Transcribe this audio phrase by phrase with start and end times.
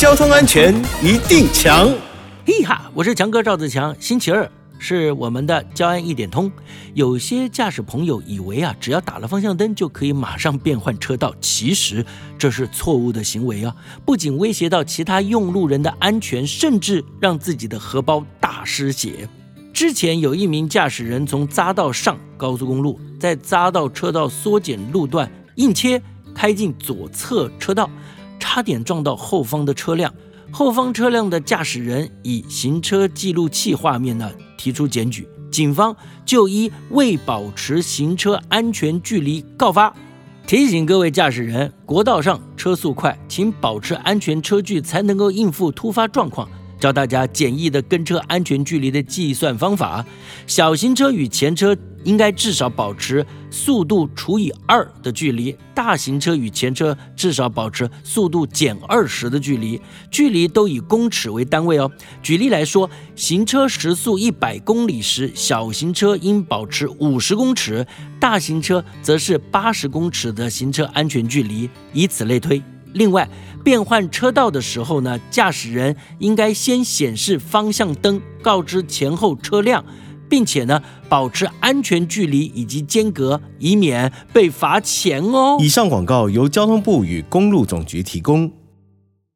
[0.00, 0.74] 交通安全
[1.04, 1.92] 一定强。
[2.46, 3.94] 嘿哈，我是强哥赵子强。
[4.00, 6.50] 星期二是我们的交安一点通。
[6.94, 12.02] 有些驾驶朋友以为啊，只要打了方向灯就可以马上变换车道，其实
[12.38, 13.76] 这是错误的行为啊！
[14.06, 19.28] 不仅威胁到其他用路人的安全，甚至让自己的荷包大失血。
[19.70, 26.00] 之前有一名驾驶人从匝道上高速公路，在匝道车道缩减路段硬切
[26.34, 27.90] 开进左侧车道，
[28.52, 30.12] 差点撞到后方的车辆。
[30.50, 35.94] 后方车辆的驾驶人以行车记录器画面呢提出检举，警方
[36.26, 39.94] 就依未保持行车安全距离告发。
[40.48, 46.48] 提醒各位驾驶人，国道上车速快，请保持安全车距，才能够应付突发状况。
[46.80, 50.04] 教大家简易的跟车安全距离的计算方法：
[50.48, 61.90] 小型车与前车应该至少保持速度除以二的距离，大型车与前车至少保持速度减二十的距离，距离都以公尺为单位哦。
[62.22, 67.86] 举例来说，行车时速一百公里时，小型车应保持五十公尺，
[68.18, 72.62] 大型车则是八十公尺的行车安全距离，以此类推。
[72.92, 73.28] 另外，
[73.62, 79.84] 变换车道的时候呢，驾驶人应该先显示方向灯，告知前后车辆，
[80.30, 85.58] 并且呢，保持安全距离以及间隔，以免被罚钱哦。
[85.60, 88.50] 以上广告由交通部与公路总局提供。